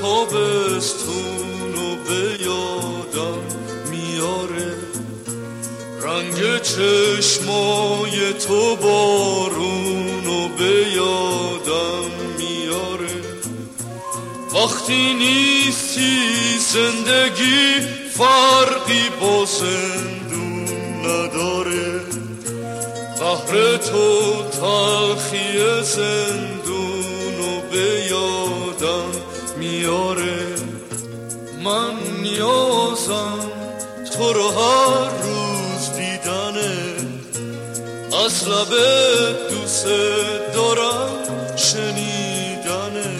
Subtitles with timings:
[0.00, 3.42] تابستون و به یادم
[3.90, 4.74] میاره.
[6.02, 13.22] رنگ چشمای تو بارون و به یادم میاره.
[14.54, 16.18] وقتی نیستی
[16.58, 20.68] زندگی فرقی با زندون
[21.06, 22.00] نداره.
[23.20, 26.57] قهر تو تلخی زندون
[32.38, 33.38] نیازم
[34.12, 36.76] تو رو هر روز دیدنه
[38.24, 39.86] از لبه دوست
[40.54, 41.10] دارم
[41.56, 43.18] شنیدنه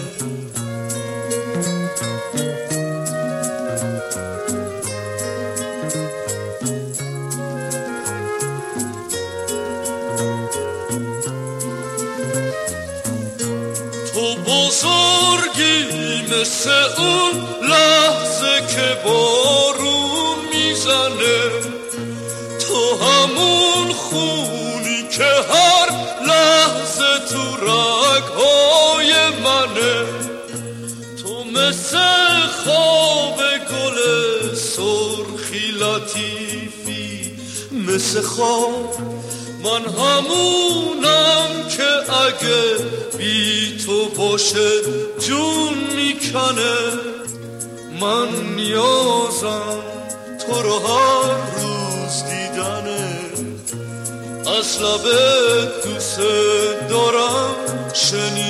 [14.14, 15.84] تو بزرگی
[16.32, 17.32] مثل اون
[17.70, 17.97] لحظه
[18.68, 21.40] که بارون می‌زنه.
[22.68, 25.88] تو همون خونی که هر
[26.26, 29.12] لحظه تو رگهای
[29.44, 30.04] منه.
[31.22, 31.98] تو مثل
[32.64, 33.98] خواب گل
[34.54, 37.36] سرخی لطیفی
[37.72, 38.94] مثل خواب.
[39.64, 42.62] من همونم که اگه
[43.18, 44.70] بی تو باشه
[45.20, 46.74] جون می‌کنه.
[48.00, 49.78] من نیازم
[50.46, 53.20] تو رو هر روز دیدنه
[54.58, 56.20] از لبه دوست
[56.90, 57.54] دارم
[57.94, 58.47] شنیدنه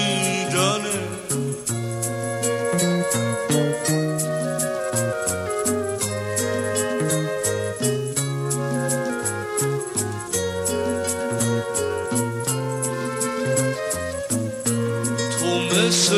[15.72, 16.14] مثل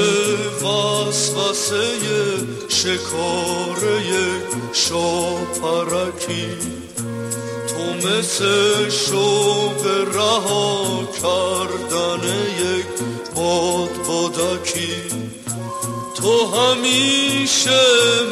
[0.64, 1.86] وسوسه
[2.68, 4.00] شکاره
[4.72, 6.48] شاپرکی.
[7.68, 12.24] تو مثل شوق رها کردن
[12.60, 12.86] یک
[13.34, 14.94] باد بادکی.
[16.14, 17.80] تو همیشه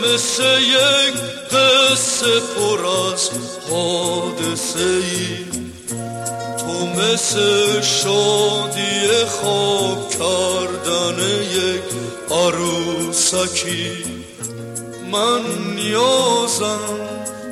[0.05, 1.15] مثل یک
[1.53, 3.31] قصه پر از
[3.71, 5.57] حادثه ای
[6.98, 11.82] مثل شادی خواب کردن یک
[12.31, 13.92] عروسکی.
[15.12, 15.41] من
[15.75, 16.78] نیازم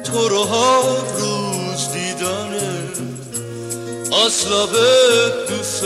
[0.04, 0.82] تو رو هر
[1.18, 2.76] روز دیدنه
[4.24, 5.84] از لبه دوست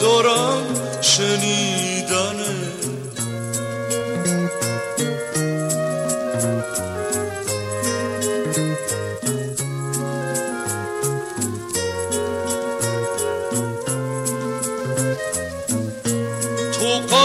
[0.00, 0.62] دارم
[1.00, 2.03] شنیدنه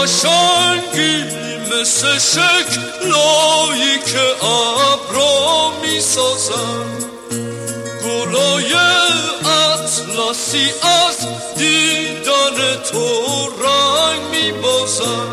[0.00, 1.24] قشنگی
[1.72, 6.86] مثل شکلایی که ابرا می‌سازن
[8.04, 8.74] گلای
[9.44, 11.16] اطلسی از
[11.56, 15.30] دیدن تو رنگ میبازن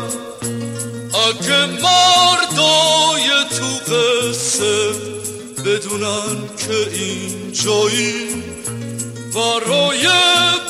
[1.28, 3.28] اگه مردای
[3.58, 4.92] تو قصه
[5.64, 8.44] بدونن که این جایی
[9.34, 10.08] برای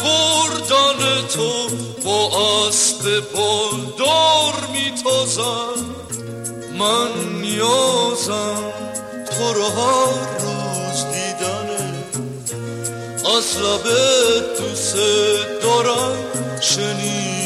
[0.04, 1.69] بردن تو
[2.04, 2.30] با
[2.69, 5.94] اسب بالدار میتازم.
[6.78, 8.72] من نیازم
[9.30, 12.04] تو رو هر روز دیدنه
[13.36, 14.96] از لبه دوست
[15.62, 16.16] دارم
[16.60, 17.38] شنید